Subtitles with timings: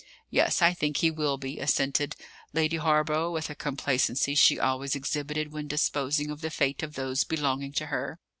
[0.31, 2.15] "Yes; I think he will be," assented
[2.53, 7.23] Lady Hawborough, with a complacency she always exhibited when disposing of the fate of those
[7.23, 8.19] belonging to her.